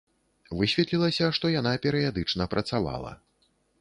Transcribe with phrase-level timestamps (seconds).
[0.61, 3.13] Высветлілася, што яна перыядычна працавала.